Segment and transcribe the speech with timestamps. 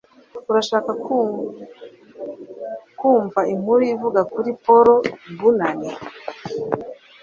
[0.49, 0.91] Urashaka
[2.99, 4.87] kumva inkuru ivuga kuri Paul
[5.37, 5.79] Bunyan?